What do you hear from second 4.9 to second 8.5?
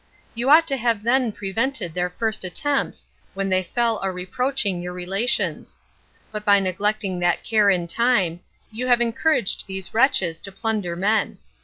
relations; but by neglecting that care in time,